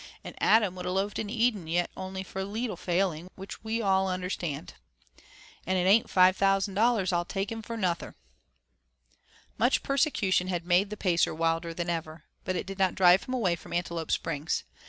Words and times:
An' 0.23 0.33
Adam 0.39 0.73
would 0.73 0.87
a 0.87 0.91
loafed 0.91 1.19
in 1.19 1.29
Eden 1.29 1.67
yit 1.67 1.83
it 1.83 1.91
ony 1.95 2.23
for 2.23 2.39
a 2.39 2.43
leetle 2.43 2.75
failing, 2.75 3.29
which 3.35 3.63
we 3.63 3.83
all 3.83 4.07
onder 4.07 4.31
stand. 4.31 4.73
An' 5.67 5.77
it 5.77 5.83
aint 5.85 6.07
$5,000 6.07 7.13
I'll 7.13 7.23
take 7.23 7.53
for 7.63 7.75
him 7.75 7.81
nuther." 7.81 8.15
Much 9.59 9.83
persecution 9.83 10.47
had 10.47 10.65
made 10.65 10.89
the 10.89 10.97
Pacer 10.97 11.35
wilder 11.35 11.71
than 11.71 11.91
ever. 11.91 12.23
But 12.43 12.55
it 12.55 12.65
did 12.65 12.79
not 12.79 12.95
drive 12.95 13.25
him 13.25 13.35
away 13.35 13.55
from 13.55 13.73
Antelope 13.73 14.09
Springs. 14.09 14.63